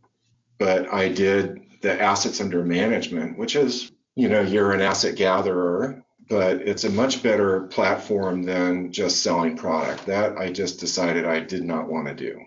But 0.56 0.90
I 0.90 1.11
did 1.11 1.61
the 1.82 2.00
assets 2.00 2.40
under 2.40 2.64
management, 2.64 3.37
which 3.37 3.56
is, 3.56 3.92
you 4.16 4.30
know, 4.30 4.40
you're 4.40 4.73
an 4.73 4.80
asset 4.80 5.16
gatherer, 5.16 6.02
but 6.26 6.62
it's 6.62 6.85
a 6.85 6.90
much 6.90 7.23
better 7.23 7.66
platform 7.66 8.42
than 8.42 8.90
just 8.90 9.23
selling 9.23 9.54
product. 9.54 10.06
That 10.06 10.38
I 10.38 10.50
just 10.50 10.80
decided 10.80 11.26
I 11.26 11.40
did 11.40 11.62
not 11.62 11.90
want 11.90 12.09
to 12.09 12.14
do. 12.14 12.40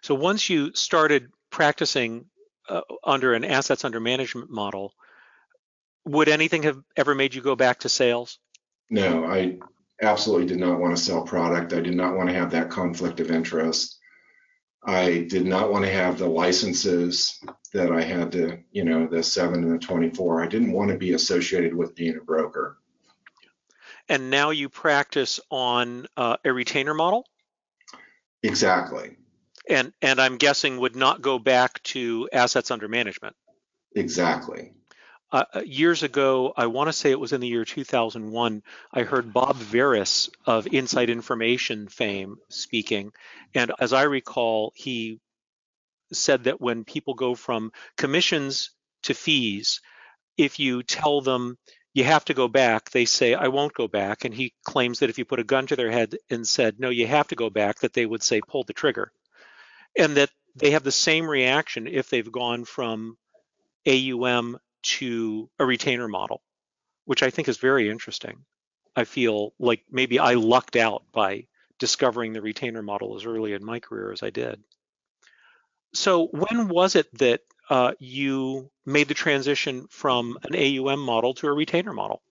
So 0.00 0.14
once 0.14 0.48
you 0.48 0.72
started 0.72 1.28
practicing 1.50 2.30
uh, 2.68 2.82
under 3.04 3.34
an 3.34 3.44
assets 3.44 3.84
under 3.84 4.00
management 4.00 4.50
model, 4.50 4.92
would 6.04 6.28
anything 6.28 6.62
have 6.64 6.78
ever 6.96 7.14
made 7.14 7.34
you 7.34 7.42
go 7.42 7.56
back 7.56 7.80
to 7.80 7.88
sales? 7.88 8.38
No, 8.90 9.24
I 9.24 9.58
absolutely 10.00 10.46
did 10.46 10.58
not 10.58 10.78
want 10.78 10.96
to 10.96 11.02
sell 11.02 11.22
product. 11.22 11.72
I 11.72 11.80
did 11.80 11.94
not 11.94 12.16
want 12.16 12.28
to 12.28 12.34
have 12.34 12.52
that 12.52 12.70
conflict 12.70 13.20
of 13.20 13.30
interest. 13.30 13.98
I 14.84 15.26
did 15.28 15.46
not 15.46 15.72
want 15.72 15.84
to 15.84 15.90
have 15.90 16.16
the 16.16 16.28
licenses 16.28 17.40
that 17.72 17.90
I 17.90 18.02
had 18.02 18.30
to, 18.32 18.58
you 18.70 18.84
know, 18.84 19.08
the 19.08 19.22
seven 19.22 19.64
and 19.64 19.72
the 19.72 19.84
24. 19.84 20.44
I 20.44 20.46
didn't 20.46 20.72
want 20.72 20.90
to 20.92 20.96
be 20.96 21.14
associated 21.14 21.74
with 21.74 21.96
being 21.96 22.16
a 22.16 22.20
broker. 22.20 22.78
And 24.08 24.30
now 24.30 24.50
you 24.50 24.68
practice 24.68 25.40
on 25.50 26.06
uh, 26.16 26.36
a 26.44 26.52
retainer 26.52 26.94
model? 26.94 27.26
Exactly 28.44 29.16
and 29.68 29.92
and 30.00 30.20
I'm 30.20 30.36
guessing 30.36 30.78
would 30.78 30.96
not 30.96 31.22
go 31.22 31.38
back 31.38 31.82
to 31.84 32.28
assets 32.32 32.70
under 32.70 32.88
management. 32.88 33.36
Exactly. 33.94 34.72
Uh, 35.32 35.44
uh 35.54 35.62
years 35.64 36.02
ago, 36.02 36.52
I 36.56 36.66
want 36.66 36.88
to 36.88 36.92
say 36.92 37.10
it 37.10 37.20
was 37.20 37.32
in 37.32 37.40
the 37.40 37.48
year 37.48 37.64
2001, 37.64 38.62
I 38.92 39.02
heard 39.02 39.32
Bob 39.32 39.56
Veres 39.56 40.30
of 40.44 40.68
Inside 40.68 41.10
Information 41.10 41.88
fame 41.88 42.36
speaking. 42.48 43.12
And 43.54 43.72
as 43.78 43.92
I 43.92 44.02
recall, 44.02 44.72
he 44.76 45.20
said 46.12 46.44
that 46.44 46.60
when 46.60 46.84
people 46.84 47.14
go 47.14 47.34
from 47.34 47.72
commissions 47.96 48.70
to 49.02 49.14
fees, 49.14 49.80
if 50.36 50.60
you 50.60 50.82
tell 50.84 51.20
them 51.20 51.58
you 51.92 52.04
have 52.04 52.26
to 52.26 52.34
go 52.34 52.46
back, 52.46 52.90
they 52.90 53.06
say, 53.06 53.34
I 53.34 53.48
won't 53.48 53.72
go 53.72 53.88
back. 53.88 54.24
And 54.24 54.34
he 54.34 54.52
claims 54.64 54.98
that 54.98 55.10
if 55.10 55.18
you 55.18 55.24
put 55.24 55.40
a 55.40 55.44
gun 55.44 55.66
to 55.68 55.76
their 55.76 55.90
head 55.90 56.16
and 56.30 56.46
said, 56.46 56.78
no, 56.78 56.90
you 56.90 57.06
have 57.06 57.28
to 57.28 57.34
go 57.34 57.48
back, 57.48 57.80
that 57.80 57.94
they 57.94 58.04
would 58.04 58.22
say, 58.22 58.40
pull 58.42 58.64
the 58.64 58.74
trigger 58.74 59.10
and 59.96 60.16
that 60.16 60.30
they 60.54 60.70
have 60.70 60.82
the 60.82 60.92
same 60.92 61.28
reaction 61.28 61.86
if 61.86 62.08
they've 62.08 62.30
gone 62.30 62.64
from 62.64 63.16
AUM 63.86 64.58
to 64.82 65.50
a 65.58 65.66
retainer 65.66 66.08
model, 66.08 66.42
which 67.04 67.22
I 67.22 67.30
think 67.30 67.48
is 67.48 67.58
very 67.58 67.90
interesting. 67.90 68.44
I 68.94 69.04
feel 69.04 69.52
like 69.58 69.82
maybe 69.90 70.18
I 70.18 70.34
lucked 70.34 70.76
out 70.76 71.02
by 71.12 71.46
discovering 71.78 72.32
the 72.32 72.40
retainer 72.40 72.82
model 72.82 73.16
as 73.16 73.26
early 73.26 73.52
in 73.52 73.64
my 73.64 73.80
career 73.80 74.12
as 74.12 74.22
I 74.22 74.30
did. 74.30 74.62
So, 75.92 76.26
when 76.26 76.68
was 76.68 76.94
it 76.96 77.12
that 77.18 77.40
uh, 77.68 77.92
you 77.98 78.70
made 78.84 79.08
the 79.08 79.14
transition 79.14 79.86
from 79.90 80.38
an 80.42 80.54
AUM 80.54 81.00
model 81.00 81.34
to 81.34 81.48
a 81.48 81.52
retainer 81.52 81.92
model? 81.92 82.22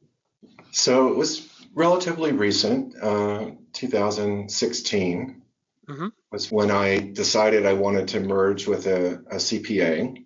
So, 0.72 1.10
it 1.10 1.16
was 1.16 1.48
relatively 1.74 2.32
recent, 2.32 2.96
uh, 3.02 3.52
2016 3.74 5.42
mm-hmm. 5.88 6.08
was 6.32 6.52
when 6.52 6.72
I 6.72 6.98
decided 7.00 7.66
I 7.66 7.74
wanted 7.74 8.08
to 8.10 8.20
merge 8.20 8.68
with 8.68 8.88
a, 8.88 9.16
a 9.30 9.36
CPA. 9.36 10.26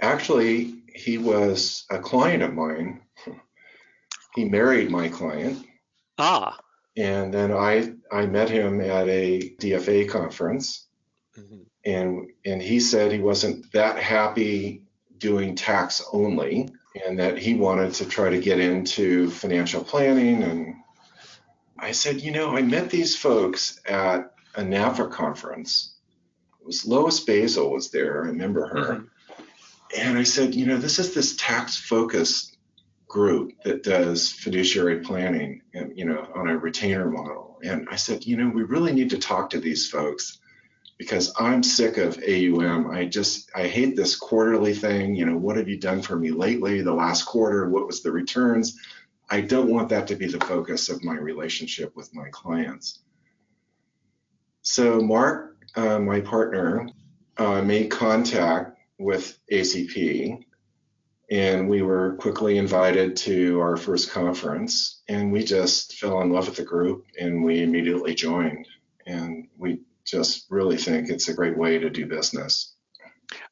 Actually, 0.00 0.82
he 0.94 1.18
was 1.18 1.84
a 1.90 1.98
client 1.98 2.42
of 2.42 2.54
mine. 2.54 3.02
He 4.34 4.44
married 4.44 4.90
my 4.90 5.08
client. 5.08 5.66
Ah. 6.18 6.58
And 6.96 7.32
then 7.32 7.52
I 7.52 7.92
I 8.10 8.26
met 8.26 8.50
him 8.50 8.80
at 8.80 9.08
a 9.08 9.40
DFA 9.60 10.08
conference, 10.08 10.86
mm-hmm. 11.38 11.62
and 11.84 12.30
and 12.44 12.60
he 12.60 12.80
said 12.80 13.12
he 13.12 13.18
wasn't 13.18 13.72
that 13.72 13.96
happy 13.96 14.82
doing 15.18 15.54
tax 15.54 16.02
only, 16.12 16.68
and 17.06 17.18
that 17.18 17.38
he 17.38 17.54
wanted 17.54 17.94
to 17.94 18.06
try 18.06 18.30
to 18.30 18.40
get 18.40 18.58
into 18.58 19.30
financial 19.30 19.84
planning. 19.84 20.42
And 20.42 20.74
I 21.78 21.92
said, 21.92 22.20
you 22.20 22.32
know, 22.32 22.56
I 22.56 22.62
met 22.62 22.90
these 22.90 23.16
folks 23.16 23.80
at 23.86 24.32
a 24.60 24.64
NAPFA 24.64 25.10
conference. 25.10 25.94
It 26.60 26.66
was 26.66 26.86
Lois 26.86 27.20
Basil 27.20 27.70
was 27.70 27.90
there. 27.90 28.22
I 28.22 28.26
remember 28.28 28.66
her. 28.66 28.94
Mm-hmm. 28.94 29.04
And 29.96 30.18
I 30.18 30.22
said, 30.22 30.54
you 30.54 30.66
know, 30.66 30.76
this 30.76 30.98
is 30.98 31.14
this 31.14 31.34
tax 31.36 31.76
focused 31.76 32.56
group 33.08 33.52
that 33.64 33.82
does 33.82 34.30
fiduciary 34.30 35.00
planning 35.00 35.62
and, 35.74 35.98
you 35.98 36.04
know, 36.04 36.28
on 36.34 36.48
a 36.48 36.56
retainer 36.56 37.10
model. 37.10 37.58
And 37.64 37.88
I 37.90 37.96
said, 37.96 38.24
you 38.24 38.36
know, 38.36 38.48
we 38.48 38.62
really 38.62 38.92
need 38.92 39.10
to 39.10 39.18
talk 39.18 39.50
to 39.50 39.60
these 39.60 39.88
folks 39.88 40.38
because 40.96 41.32
I'm 41.38 41.62
sick 41.62 41.96
of 41.96 42.18
AUM. 42.18 42.90
I 42.90 43.06
just, 43.06 43.50
I 43.54 43.66
hate 43.66 43.96
this 43.96 44.14
quarterly 44.14 44.74
thing. 44.74 45.16
You 45.16 45.26
know, 45.26 45.36
what 45.36 45.56
have 45.56 45.68
you 45.68 45.78
done 45.78 46.02
for 46.02 46.14
me 46.14 46.30
lately? 46.30 46.82
The 46.82 46.92
last 46.92 47.24
quarter, 47.24 47.68
what 47.68 47.86
was 47.86 48.02
the 48.02 48.12
returns? 48.12 48.78
I 49.28 49.40
don't 49.40 49.70
want 49.70 49.88
that 49.88 50.06
to 50.08 50.14
be 50.14 50.26
the 50.26 50.44
focus 50.44 50.88
of 50.88 51.02
my 51.02 51.14
relationship 51.14 51.96
with 51.96 52.14
my 52.14 52.28
clients. 52.30 53.00
So 54.62 55.00
Mark, 55.00 55.56
uh, 55.74 55.98
my 55.98 56.20
partner, 56.20 56.88
uh, 57.38 57.62
made 57.62 57.90
contact 57.90 58.78
with 58.98 59.38
ACP, 59.50 60.44
and 61.30 61.68
we 61.68 61.82
were 61.82 62.16
quickly 62.16 62.58
invited 62.58 63.16
to 63.16 63.60
our 63.60 63.76
first 63.76 64.10
conference, 64.10 65.02
and 65.08 65.32
we 65.32 65.44
just 65.44 65.94
fell 65.94 66.20
in 66.20 66.30
love 66.30 66.46
with 66.46 66.56
the 66.56 66.64
group, 66.64 67.06
and 67.18 67.42
we 67.42 67.62
immediately 67.62 68.14
joined, 68.14 68.66
and 69.06 69.48
we 69.56 69.80
just 70.04 70.46
really 70.50 70.76
think 70.76 71.08
it's 71.08 71.28
a 71.28 71.34
great 71.34 71.56
way 71.56 71.78
to 71.78 71.88
do 71.88 72.06
business. 72.06 72.74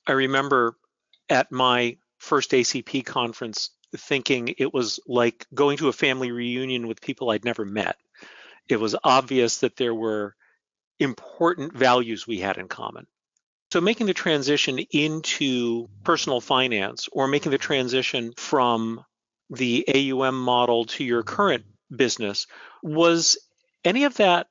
I 0.06 0.12
remember 0.12 0.76
at 1.30 1.52
my 1.52 1.96
first 2.18 2.50
ACP 2.50 3.04
conference 3.06 3.70
thinking 3.96 4.54
it 4.58 4.74
was 4.74 5.00
like 5.06 5.46
going 5.54 5.78
to 5.78 5.88
a 5.88 5.92
family 5.92 6.30
reunion 6.32 6.88
with 6.88 7.00
people 7.00 7.30
I'd 7.30 7.44
never 7.44 7.64
met. 7.64 7.96
It 8.68 8.80
was 8.80 8.96
obvious 9.02 9.58
that 9.60 9.76
there 9.76 9.94
were 9.94 10.34
important 10.98 11.72
values 11.74 12.26
we 12.26 12.38
had 12.38 12.58
in 12.58 12.68
common. 12.68 13.06
So 13.72 13.80
making 13.80 14.06
the 14.06 14.14
transition 14.14 14.78
into 14.78 15.88
personal 16.02 16.40
finance 16.40 17.08
or 17.12 17.28
making 17.28 17.52
the 17.52 17.58
transition 17.58 18.32
from 18.36 19.04
the 19.50 19.84
AUM 19.94 20.40
model 20.40 20.86
to 20.86 21.04
your 21.04 21.22
current 21.22 21.64
business, 21.94 22.46
was 22.82 23.38
any 23.84 24.04
of 24.04 24.16
that 24.16 24.46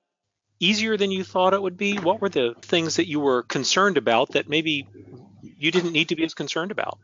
easier 0.59 0.97
than 0.97 1.11
you 1.11 1.23
thought 1.23 1.53
it 1.53 1.61
would 1.61 1.77
be? 1.77 1.97
What 1.97 2.21
were 2.21 2.29
the 2.29 2.55
things 2.61 2.95
that 2.95 3.07
you 3.07 3.19
were 3.19 3.43
concerned 3.43 3.97
about 3.97 4.31
that 4.31 4.49
maybe 4.49 4.87
you 5.41 5.71
didn't 5.71 5.93
need 5.93 6.09
to 6.09 6.15
be 6.15 6.23
as 6.23 6.33
concerned 6.33 6.71
about? 6.71 6.99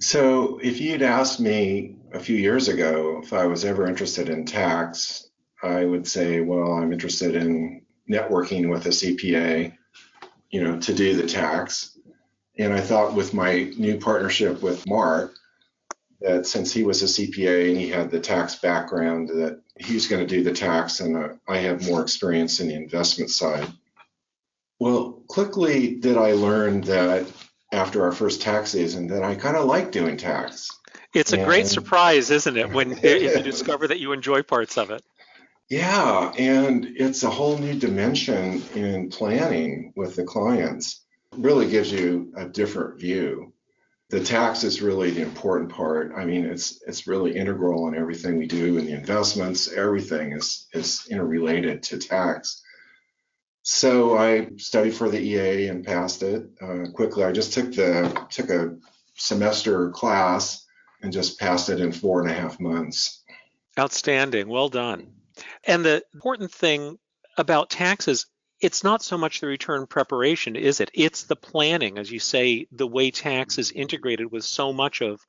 So, 0.00 0.58
if 0.62 0.80
you'd 0.80 1.02
asked 1.02 1.40
me 1.40 1.96
a 2.12 2.20
few 2.20 2.36
years 2.36 2.68
ago 2.68 3.20
if 3.22 3.32
I 3.32 3.46
was 3.46 3.64
ever 3.64 3.86
interested 3.86 4.28
in 4.28 4.44
tax, 4.44 5.28
I 5.62 5.84
would 5.84 6.06
say, 6.06 6.40
well, 6.40 6.72
I'm 6.72 6.92
interested 6.92 7.36
in 7.36 7.83
networking 8.10 8.70
with 8.70 8.86
a 8.86 8.90
CPA, 8.90 9.72
you 10.50 10.62
know, 10.62 10.78
to 10.80 10.94
do 10.94 11.16
the 11.16 11.26
tax. 11.26 11.98
And 12.58 12.72
I 12.72 12.80
thought 12.80 13.14
with 13.14 13.34
my 13.34 13.72
new 13.76 13.98
partnership 13.98 14.62
with 14.62 14.86
Mark, 14.86 15.34
that 16.20 16.46
since 16.46 16.72
he 16.72 16.84
was 16.84 17.02
a 17.02 17.06
CPA 17.06 17.68
and 17.68 17.76
he 17.76 17.88
had 17.88 18.10
the 18.10 18.20
tax 18.20 18.56
background, 18.56 19.28
that 19.28 19.60
he's 19.78 20.08
going 20.08 20.26
to 20.26 20.34
do 20.34 20.42
the 20.42 20.52
tax, 20.52 21.00
and 21.00 21.16
uh, 21.16 21.28
I 21.46 21.58
have 21.58 21.86
more 21.86 22.00
experience 22.00 22.60
in 22.60 22.68
the 22.68 22.74
investment 22.74 23.30
side. 23.30 23.68
Well, 24.78 25.22
quickly 25.28 25.96
did 25.96 26.16
I 26.16 26.32
learn 26.32 26.82
that 26.82 27.26
after 27.74 28.04
our 28.04 28.12
first 28.12 28.40
tax 28.40 28.70
season 28.70 29.08
that 29.08 29.22
I 29.22 29.34
kind 29.34 29.56
of 29.56 29.64
like 29.66 29.90
doing 29.90 30.16
tax. 30.16 30.70
It's 31.12 31.32
a 31.32 31.36
and, 31.36 31.44
great 31.44 31.66
surprise, 31.66 32.30
isn't 32.30 32.56
it, 32.56 32.70
when 32.70 32.90
you 33.02 33.42
discover 33.42 33.88
that 33.88 33.98
you 33.98 34.12
enjoy 34.12 34.42
parts 34.42 34.78
of 34.78 34.90
it? 34.90 35.02
Yeah, 35.70 36.32
and 36.38 36.84
it's 36.96 37.22
a 37.22 37.30
whole 37.30 37.58
new 37.58 37.78
dimension 37.78 38.62
in 38.74 39.08
planning 39.08 39.92
with 39.96 40.16
the 40.16 40.24
clients. 40.24 41.04
Really 41.32 41.68
gives 41.68 41.90
you 41.90 42.32
a 42.36 42.46
different 42.46 43.00
view 43.00 43.54
the 44.10 44.20
tax 44.22 44.64
is 44.64 44.82
really 44.82 45.10
the 45.10 45.22
important 45.22 45.70
part. 45.70 46.12
I 46.16 46.24
mean, 46.24 46.44
it's 46.44 46.80
it's 46.86 47.06
really 47.06 47.36
integral 47.36 47.88
in 47.88 47.96
everything 47.96 48.38
we 48.38 48.46
do, 48.46 48.78
and 48.78 48.86
the 48.86 48.92
investments, 48.92 49.72
everything 49.72 50.32
is 50.32 50.68
is 50.72 51.06
interrelated 51.10 51.82
to 51.84 51.98
tax. 51.98 52.62
So 53.62 54.16
I 54.16 54.50
studied 54.56 54.94
for 54.94 55.08
the 55.08 55.20
EA 55.20 55.68
and 55.68 55.84
passed 55.84 56.22
it 56.22 56.44
uh, 56.62 56.90
quickly. 56.94 57.24
I 57.24 57.32
just 57.32 57.54
took 57.54 57.72
the 57.72 58.26
took 58.30 58.50
a 58.50 58.76
semester 59.16 59.90
class 59.90 60.64
and 61.02 61.12
just 61.12 61.40
passed 61.40 61.70
it 61.70 61.80
in 61.80 61.90
four 61.90 62.20
and 62.20 62.30
a 62.30 62.34
half 62.34 62.60
months. 62.60 63.22
Outstanding. 63.78 64.48
Well 64.48 64.68
done. 64.68 65.23
And 65.64 65.84
the 65.84 66.02
important 66.14 66.52
thing 66.52 66.98
about 67.36 67.70
taxes 67.70 68.26
it's 68.60 68.82
not 68.84 69.02
so 69.02 69.18
much 69.18 69.40
the 69.40 69.46
return 69.46 69.86
preparation, 69.86 70.56
is 70.56 70.80
it? 70.80 70.90
It's 70.94 71.24
the 71.24 71.36
planning, 71.36 71.98
as 71.98 72.10
you 72.10 72.18
say, 72.18 72.66
the 72.72 72.86
way 72.86 73.10
tax 73.10 73.58
is 73.58 73.70
integrated 73.70 74.32
with 74.32 74.44
so 74.44 74.72
much 74.72 75.02
of 75.02 75.20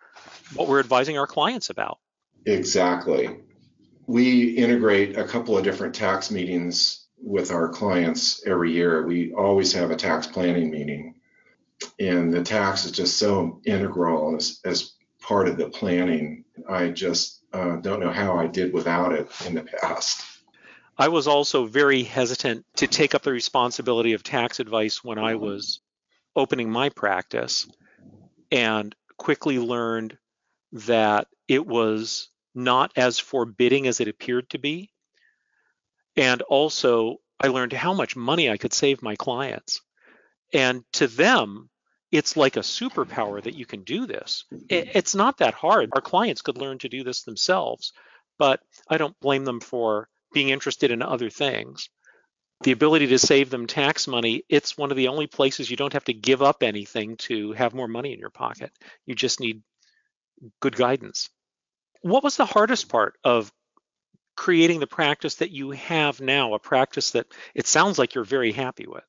what 0.53 0.69
we're 0.69 0.79
advising 0.79 1.17
our 1.17 1.27
clients 1.27 1.69
about. 1.69 2.00
Exactly. 2.45 3.41
We 4.07 4.51
integrate 4.51 5.17
a 5.17 5.25
couple 5.25 5.57
of 5.57 5.65
different 5.65 5.95
tax 5.95 6.31
meetings 6.31 7.07
with 7.21 7.51
our 7.51 7.67
clients 7.67 8.41
every 8.45 8.71
year. 8.71 9.05
We 9.05 9.33
always 9.33 9.74
have 9.74 9.91
a 9.91 9.97
tax 9.97 10.27
planning 10.27 10.71
meeting. 10.71 11.15
And 12.00 12.31
the 12.31 12.43
tax 12.43 12.85
is 12.85 12.91
just 12.91 13.17
so 13.17 13.59
integral 13.65 14.35
as, 14.38 14.62
as 14.63 14.93
part 15.19 15.50
of 15.50 15.57
the 15.57 15.69
planning. 15.69 16.45
I 16.69 16.89
just 16.89 17.41
uh, 17.55 17.77
don't 17.77 18.01
know 18.01 18.12
how 18.12 18.38
I 18.38 18.47
did 18.47 18.74
without 18.74 19.13
it 19.13 19.29
in 19.45 19.55
the 19.55 19.63
past. 19.63 20.25
I 20.97 21.07
was 21.07 21.27
also 21.27 21.65
very 21.65 22.03
hesitant 22.03 22.65
to 22.77 22.88
take 22.88 23.15
up 23.15 23.24
the 23.24 23.31
responsibility 23.31 24.13
of 24.13 24.24
tax 24.24 24.59
advice 24.59 25.03
when 25.03 25.17
I 25.17 25.35
was 25.35 25.79
opening 26.35 26.69
my 26.69 26.89
practice 26.89 27.67
and 28.51 28.93
quickly 29.17 29.57
learned 29.57 30.17
that 30.71 31.27
it 31.47 31.65
was 31.65 32.29
not 32.53 32.91
as 32.95 33.19
forbidding 33.19 33.88
as 33.88 34.00
it 34.00 34.07
appeared 34.07 34.50
to 34.50 34.57
be. 34.57 34.91
And 36.15 36.41
also, 36.43 37.17
I 37.39 37.47
learned 37.47 37.74
how 37.74 37.93
much 37.93 38.15
money 38.15 38.50
I 38.50 38.57
could 38.57 38.74
save 38.74 39.01
my 39.01 39.15
clients. 39.15 39.81
And 40.53 40.83
to 40.93 41.07
them, 41.07 41.69
it's 42.12 42.38
like 42.38 42.57
a 42.57 42.62
superpower 42.62 43.41
that 43.43 43.55
you 43.55 43.65
can 43.65 43.83
do 43.83 44.05
this. 44.05 44.45
Mm-hmm. 44.53 44.65
It's 44.69 45.15
not 45.15 45.38
that 45.38 45.53
hard. 45.53 45.89
Our 45.93 46.01
clients 46.01 46.41
could 46.41 46.57
learn 46.57 46.77
to 46.79 46.89
do 46.89 47.03
this 47.03 47.24
themselves, 47.24 47.93
but 48.38 48.62
I 48.89 48.97
don't 48.97 49.19
blame 49.19 49.45
them 49.45 49.59
for 49.59 50.07
being 50.33 50.50
interested 50.50 50.91
in 50.91 51.01
other 51.01 51.29
things. 51.29 51.89
The 52.62 52.71
ability 52.71 53.07
to 53.07 53.19
save 53.19 53.50
them 53.50 53.67
tax 53.67 54.07
money, 54.07 54.43
it's 54.47 54.77
one 54.77 54.91
of 54.91 54.97
the 54.97 55.09
only 55.09 55.27
places 55.27 55.69
you 55.69 55.77
don't 55.77 55.93
have 55.93 56.05
to 56.05 56.13
give 56.13 56.41
up 56.41 56.63
anything 56.63 57.17
to 57.17 57.51
have 57.51 57.74
more 57.74 57.88
money 57.88 58.13
in 58.13 58.19
your 58.19 58.29
pocket. 58.29 58.71
You 59.05 59.13
just 59.15 59.39
need 59.39 59.62
good 60.62 60.75
guidance. 60.75 61.29
What 62.01 62.24
was 62.24 62.38
the 62.38 62.45
hardest 62.45 62.88
part 62.88 63.15
of 63.24 63.51
creating 64.38 64.79
the 64.79 64.88
practice 64.88 65.35
that 65.35 65.51
you 65.51 65.71
have 65.71 66.21
now, 66.21 66.53
a 66.53 66.59
practice 66.59 67.12
that 67.12 67.27
it 67.53 67.67
sounds 67.67 68.00
like 68.00 68.15
you're 68.15 68.24
very 68.24 68.51
happy 68.51 68.85
with? 68.88 69.03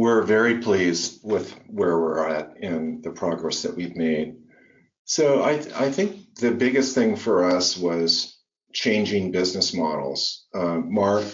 We're 0.00 0.22
very 0.22 0.60
pleased 0.60 1.20
with 1.22 1.52
where 1.66 1.98
we're 2.00 2.26
at 2.26 2.56
and 2.62 3.04
the 3.04 3.10
progress 3.10 3.60
that 3.60 3.76
we've 3.76 3.96
made. 3.96 4.34
So 5.04 5.42
I, 5.42 5.60
I 5.76 5.90
think 5.90 6.36
the 6.36 6.52
biggest 6.52 6.94
thing 6.94 7.16
for 7.16 7.44
us 7.44 7.76
was 7.76 8.38
changing 8.72 9.30
business 9.30 9.74
models. 9.74 10.46
Uh, 10.54 10.78
Mark 10.78 11.26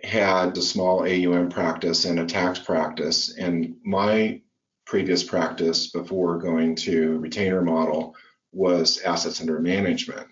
had 0.00 0.56
a 0.56 0.62
small 0.62 1.00
AUM 1.00 1.48
practice 1.48 2.04
and 2.04 2.20
a 2.20 2.24
tax 2.24 2.60
practice, 2.60 3.36
and 3.36 3.74
my 3.84 4.42
previous 4.86 5.24
practice 5.24 5.90
before 5.90 6.38
going 6.38 6.76
to 6.76 7.18
retainer 7.18 7.62
model 7.62 8.14
was 8.52 9.00
assets 9.00 9.40
under 9.40 9.58
management. 9.58 10.28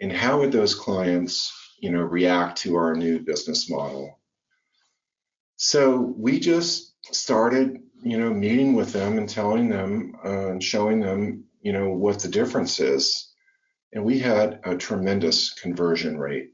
And 0.00 0.10
how 0.10 0.38
would 0.38 0.52
those 0.52 0.74
clients, 0.74 1.52
you 1.80 1.90
know, 1.90 2.00
react 2.00 2.62
to 2.62 2.76
our 2.76 2.94
new 2.94 3.18
business 3.18 3.68
model? 3.68 4.19
So 5.62 6.14
we 6.16 6.40
just 6.40 6.94
started, 7.14 7.80
you 8.02 8.18
know, 8.18 8.30
meeting 8.32 8.74
with 8.74 8.92
them 8.92 9.18
and 9.18 9.28
telling 9.28 9.68
them 9.68 10.16
uh, 10.24 10.48
and 10.48 10.62
showing 10.62 11.00
them, 11.00 11.44
you 11.60 11.72
know, 11.72 11.90
what 11.90 12.20
the 12.20 12.28
difference 12.28 12.80
is 12.80 13.30
and 13.92 14.04
we 14.04 14.18
had 14.18 14.60
a 14.64 14.76
tremendous 14.76 15.52
conversion 15.52 16.18
rate. 16.18 16.52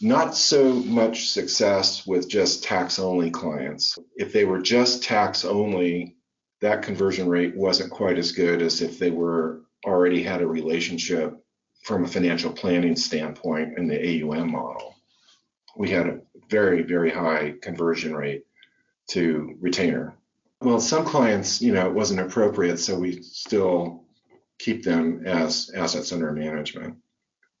Not 0.00 0.36
so 0.36 0.74
much 0.74 1.28
success 1.30 2.06
with 2.06 2.28
just 2.28 2.64
tax 2.64 2.98
only 2.98 3.30
clients. 3.30 3.96
If 4.16 4.32
they 4.32 4.44
were 4.44 4.60
just 4.60 5.04
tax 5.04 5.44
only, 5.44 6.16
that 6.60 6.82
conversion 6.82 7.28
rate 7.28 7.56
wasn't 7.56 7.92
quite 7.92 8.18
as 8.18 8.32
good 8.32 8.60
as 8.60 8.82
if 8.82 8.98
they 8.98 9.10
were 9.10 9.62
already 9.86 10.22
had 10.22 10.42
a 10.42 10.46
relationship 10.46 11.34
from 11.84 12.04
a 12.04 12.08
financial 12.08 12.52
planning 12.52 12.96
standpoint 12.96 13.78
in 13.78 13.86
the 13.86 14.22
AUM 14.22 14.50
model. 14.50 14.94
We 15.76 15.90
had 15.90 16.06
a 16.06 16.20
very, 16.48 16.82
very 16.82 17.10
high 17.10 17.54
conversion 17.60 18.14
rate 18.14 18.44
to 19.08 19.56
retainer. 19.60 20.14
Well, 20.60 20.80
some 20.80 21.04
clients, 21.04 21.60
you 21.60 21.72
know, 21.72 21.86
it 21.86 21.94
wasn't 21.94 22.20
appropriate, 22.20 22.78
so 22.78 22.98
we 22.98 23.22
still 23.22 24.04
keep 24.58 24.82
them 24.82 25.26
as 25.26 25.70
assets 25.74 26.12
under 26.12 26.32
management. 26.32 26.96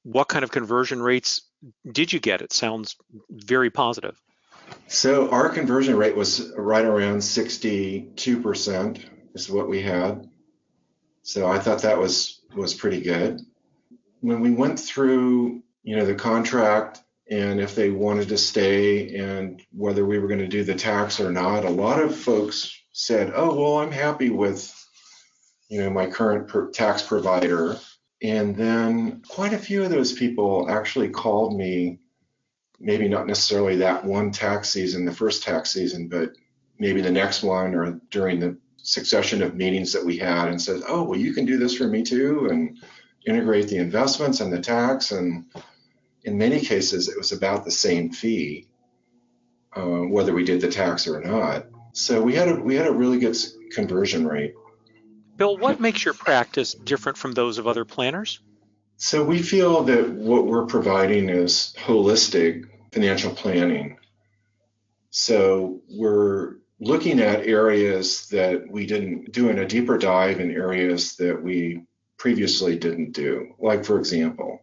What 0.04 0.28
kind 0.28 0.44
of 0.44 0.50
conversion 0.50 1.02
rates 1.02 1.42
did 1.90 2.12
you 2.12 2.20
get? 2.20 2.42
It 2.42 2.52
sounds 2.52 2.96
very 3.30 3.70
positive. 3.70 4.20
So 4.86 5.30
our 5.30 5.48
conversion 5.48 5.96
rate 5.96 6.16
was 6.16 6.52
right 6.56 6.84
around 6.84 7.18
62% 7.18 9.00
is 9.34 9.50
what 9.50 9.68
we 9.68 9.82
had. 9.82 10.28
So 11.22 11.48
I 11.48 11.58
thought 11.58 11.82
that 11.82 11.98
was 11.98 12.40
was 12.54 12.74
pretty 12.74 13.00
good. 13.00 13.40
When 14.20 14.40
we 14.40 14.50
went 14.50 14.78
through, 14.78 15.62
you 15.82 15.96
know, 15.96 16.06
the 16.06 16.14
contract 16.14 17.02
and 17.30 17.60
if 17.60 17.74
they 17.74 17.90
wanted 17.90 18.28
to 18.28 18.38
stay 18.38 19.16
and 19.16 19.62
whether 19.72 20.04
we 20.04 20.18
were 20.18 20.28
going 20.28 20.40
to 20.40 20.48
do 20.48 20.64
the 20.64 20.74
tax 20.74 21.20
or 21.20 21.30
not, 21.32 21.64
a 21.64 21.70
lot 21.70 22.00
of 22.00 22.16
folks 22.16 22.78
said, 22.92 23.32
"Oh, 23.34 23.54
well, 23.54 23.78
I'm 23.78 23.92
happy 23.92 24.30
with 24.30 24.72
you 25.68 25.80
know, 25.80 25.90
my 25.90 26.06
current 26.06 26.48
per- 26.48 26.70
tax 26.70 27.02
provider. 27.02 27.76
And 28.22 28.56
then 28.56 29.22
quite 29.28 29.52
a 29.52 29.58
few 29.58 29.82
of 29.82 29.90
those 29.90 30.12
people 30.12 30.66
actually 30.70 31.08
called 31.08 31.56
me, 31.56 31.98
maybe 32.78 33.08
not 33.08 33.26
necessarily 33.26 33.76
that 33.76 34.04
one 34.04 34.30
tax 34.30 34.68
season, 34.70 35.04
the 35.04 35.12
first 35.12 35.42
tax 35.42 35.70
season, 35.70 36.08
but 36.08 36.30
maybe 36.78 37.00
the 37.00 37.10
next 37.10 37.42
one 37.42 37.74
or 37.74 38.00
during 38.10 38.40
the 38.40 38.56
succession 38.76 39.42
of 39.42 39.56
meetings 39.56 39.92
that 39.92 40.04
we 40.04 40.16
had 40.16 40.48
and 40.48 40.60
said, 40.60 40.82
oh, 40.86 41.02
well, 41.02 41.18
you 41.18 41.32
can 41.32 41.44
do 41.44 41.58
this 41.58 41.76
for 41.76 41.88
me 41.88 42.02
too, 42.02 42.48
and 42.50 42.78
integrate 43.26 43.68
the 43.68 43.78
investments 43.78 44.40
and 44.40 44.52
the 44.52 44.60
tax. 44.60 45.12
And 45.12 45.44
in 46.24 46.38
many 46.38 46.60
cases, 46.60 47.08
it 47.08 47.16
was 47.16 47.32
about 47.32 47.64
the 47.64 47.70
same 47.70 48.10
fee, 48.10 48.66
uh, 49.76 49.82
whether 49.82 50.32
we 50.32 50.44
did 50.44 50.60
the 50.60 50.70
tax 50.70 51.06
or 51.06 51.20
not. 51.20 51.66
So 51.92 52.22
we 52.22 52.34
had 52.34 52.48
a 52.48 52.54
we 52.56 52.74
had 52.74 52.86
a 52.86 52.92
really 52.92 53.18
good 53.18 53.36
conversion 53.72 54.26
rate. 54.26 54.54
Bill, 55.36 55.56
what 55.56 55.80
makes 55.80 56.04
your 56.04 56.14
practice 56.14 56.74
different 56.74 57.18
from 57.18 57.32
those 57.32 57.58
of 57.58 57.66
other 57.66 57.84
planners? 57.84 58.40
So 58.96 59.24
we 59.24 59.42
feel 59.42 59.84
that 59.84 60.10
what 60.10 60.46
we're 60.46 60.66
providing 60.66 61.28
is 61.28 61.74
holistic 61.78 62.64
financial 62.92 63.32
planning. 63.32 63.98
So 65.10 65.82
we're 65.88 66.56
looking 66.80 67.20
at 67.20 67.46
areas 67.46 68.28
that 68.28 68.70
we 68.70 68.86
didn't 68.86 69.26
do, 69.26 69.46
doing 69.46 69.58
a 69.58 69.66
deeper 69.66 69.98
dive 69.98 70.40
in 70.40 70.50
areas 70.50 71.16
that 71.16 71.42
we 71.42 71.84
previously 72.16 72.78
didn't 72.78 73.12
do. 73.12 73.54
Like 73.58 73.84
for 73.84 73.98
example, 73.98 74.60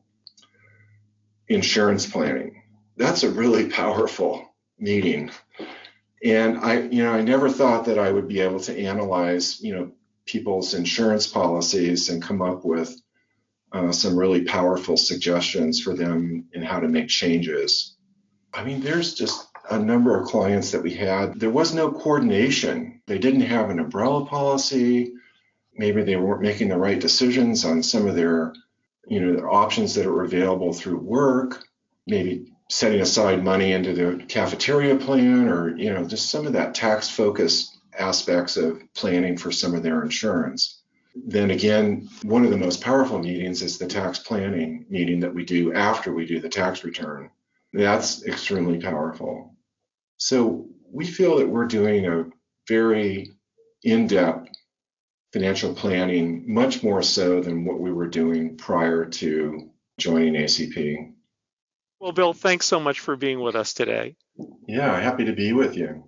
insurance 1.54 2.06
planning. 2.06 2.62
That's 2.98 3.24
a 3.24 3.32
really 3.32 3.70
powerful 3.70 4.48
meeting. 4.78 5.32
And 6.24 6.58
I, 6.60 6.82
you 6.82 7.04
know, 7.04 7.14
I 7.14 7.22
never 7.22 7.50
thought 7.50 7.86
that 7.86 7.98
I 7.98 8.12
would 8.12 8.28
be 8.28 8.42
able 8.42 8.60
to 8.62 8.80
analyze, 8.80 9.60
you 9.62 9.76
know, 9.76 9.92
people's 10.26 10.74
insurance 10.74 11.28
policies 11.28 12.10
and 12.10 12.22
come 12.22 12.42
up 12.42 12.64
with 12.64 12.96
uh, 13.72 13.92
some 13.92 14.18
really 14.18 14.44
powerful 14.44 14.98
suggestions 14.98 15.82
for 15.82 15.94
them 15.96 16.48
in 16.54 16.62
how 16.62 16.80
to 16.80 16.88
make 16.88 17.08
changes. 17.08 17.96
I 18.54 18.64
mean, 18.64 18.82
there's 18.82 19.14
just 19.14 19.48
a 19.70 19.80
number 19.80 20.20
of 20.20 20.28
clients 20.28 20.72
that 20.72 20.84
we 20.84 20.94
had. 20.94 21.40
There 21.40 21.50
was 21.50 21.74
no 21.74 21.92
coordination. 21.92 23.02
They 23.08 23.18
didn't 23.18 23.42
have 23.42 23.70
an 23.70 23.80
umbrella 23.80 24.26
policy. 24.26 25.14
Maybe 25.74 26.04
they 26.04 26.18
weren't 26.18 26.42
making 26.42 26.68
the 26.68 26.78
right 26.78 27.00
decisions 27.00 27.64
on 27.64 27.82
some 27.82 28.08
of 28.08 28.16
their, 28.16 28.54
you 29.12 29.20
know, 29.20 29.34
their 29.36 29.52
options 29.52 29.94
that 29.96 30.06
are 30.08 30.24
available 30.24 30.72
through 30.72 30.98
work. 30.98 31.66
Maybe 32.08 32.54
setting 32.70 33.02
aside 33.02 33.44
money 33.44 33.74
into 33.74 33.94
the 33.94 34.24
cafeteria 34.26 34.96
plan, 34.96 35.50
or 35.50 35.76
you 35.76 35.94
know, 35.94 36.06
just 36.06 36.30
some 36.30 36.48
of 36.48 36.54
that 36.54 36.74
tax-focused 36.74 37.78
aspects 38.00 38.56
of 38.56 38.82
planning 38.96 39.38
for 39.38 39.52
some 39.52 39.76
of 39.76 39.84
their 39.84 40.02
insurance. 40.02 40.82
Then 41.14 41.52
again, 41.52 42.08
one 42.24 42.46
of 42.46 42.52
the 42.52 42.58
most 42.58 42.80
powerful 42.82 43.20
meetings 43.20 43.62
is 43.62 43.78
the 43.78 43.86
tax 43.86 44.20
planning 44.20 44.86
meeting 44.90 45.20
that 45.20 45.36
we 45.36 45.44
do 45.44 45.74
after 45.74 46.14
we 46.14 46.26
do 46.26 46.40
the 46.40 46.48
tax 46.48 46.86
return. 46.86 47.30
That's 47.74 48.26
extremely 48.26 48.80
powerful. 48.80 49.56
So 50.16 50.70
we 50.90 51.06
feel 51.06 51.38
that 51.40 51.50
we're 51.50 51.66
doing 51.66 52.06
a 52.06 52.30
very 52.66 53.32
in 53.84 54.08
depth 54.08 54.48
financial 55.34 55.74
planning 55.74 56.54
much 56.54 56.84
more 56.84 57.02
so 57.02 57.42
than 57.42 57.66
what 57.66 57.80
we 57.80 57.92
were 57.92 58.08
doing 58.08 58.58
prior 58.58 59.06
to 59.06 59.70
joining 59.98 60.34
ACP. 60.34 61.14
Well, 62.00 62.12
Bill, 62.12 62.34
thanks 62.34 62.66
so 62.66 62.80
much 62.80 63.00
for 63.00 63.16
being 63.16 63.40
with 63.40 63.56
us 63.56 63.74
today. 63.74 64.16
Yeah, 64.68 65.00
happy 65.00 65.26
to 65.26 65.34
be 65.34 65.54
with 65.54 65.78
you. 65.78 66.04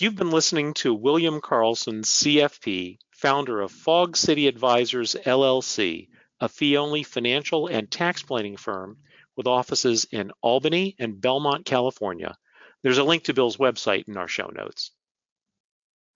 You've 0.00 0.16
been 0.16 0.30
listening 0.30 0.74
to 0.74 0.94
William 0.94 1.40
Carlson, 1.40 2.02
CFP, 2.02 2.98
founder 3.10 3.60
of 3.60 3.72
Fog 3.72 4.16
City 4.16 4.46
Advisors 4.46 5.16
LLC, 5.26 6.08
a 6.40 6.48
fee 6.48 6.76
only 6.76 7.02
financial 7.02 7.66
and 7.66 7.90
tax 7.90 8.22
planning 8.22 8.56
firm 8.56 8.98
with 9.36 9.46
offices 9.46 10.06
in 10.10 10.30
Albany 10.40 10.94
and 10.98 11.20
Belmont, 11.20 11.64
California. 11.64 12.36
There's 12.82 12.98
a 12.98 13.04
link 13.04 13.24
to 13.24 13.34
Bill's 13.34 13.56
website 13.56 14.08
in 14.08 14.16
our 14.16 14.28
show 14.28 14.50
notes. 14.54 14.92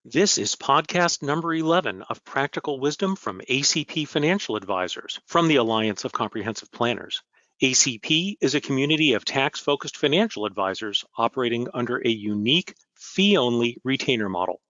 This 0.04 0.36
is 0.36 0.56
podcast 0.56 1.22
number 1.22 1.54
11 1.54 2.02
of 2.02 2.24
Practical 2.24 2.80
Wisdom 2.80 3.14
from 3.14 3.40
ACP 3.48 4.08
Financial 4.08 4.56
Advisors 4.56 5.20
from 5.26 5.46
the 5.46 5.56
Alliance 5.56 6.04
of 6.04 6.10
Comprehensive 6.10 6.72
Planners. 6.72 7.22
ACP 7.62 8.36
is 8.40 8.56
a 8.56 8.60
community 8.60 9.12
of 9.12 9.24
tax 9.24 9.60
focused 9.60 9.96
financial 9.96 10.44
advisors 10.44 11.04
operating 11.16 11.68
under 11.72 11.98
a 11.98 12.08
unique 12.08 12.74
fee 12.96 13.36
only 13.36 13.78
retainer 13.84 14.28
model. 14.28 14.60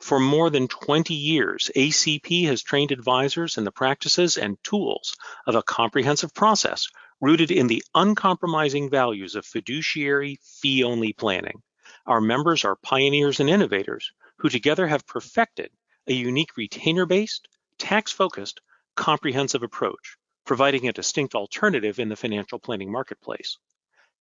For 0.00 0.18
more 0.18 0.48
than 0.48 0.68
20 0.68 1.12
years, 1.12 1.70
ACP 1.76 2.46
has 2.46 2.62
trained 2.62 2.90
advisors 2.90 3.58
in 3.58 3.64
the 3.64 3.70
practices 3.70 4.38
and 4.38 4.56
tools 4.64 5.14
of 5.46 5.54
a 5.54 5.62
comprehensive 5.62 6.32
process 6.32 6.88
rooted 7.20 7.50
in 7.50 7.66
the 7.66 7.84
uncompromising 7.94 8.88
values 8.88 9.34
of 9.34 9.44
fiduciary 9.44 10.38
fee 10.42 10.82
only 10.82 11.12
planning. 11.12 11.60
Our 12.06 12.22
members 12.22 12.64
are 12.64 12.76
pioneers 12.76 13.38
and 13.38 13.50
innovators 13.50 14.12
who 14.38 14.48
together 14.48 14.86
have 14.86 15.06
perfected 15.06 15.70
a 16.06 16.12
unique 16.12 16.56
retainer 16.56 17.06
based, 17.06 17.48
tax 17.78 18.12
focused, 18.12 18.60
comprehensive 18.96 19.62
approach, 19.62 20.16
providing 20.44 20.88
a 20.88 20.92
distinct 20.92 21.34
alternative 21.34 21.98
in 21.98 22.08
the 22.08 22.16
financial 22.16 22.58
planning 22.58 22.90
marketplace. 22.90 23.58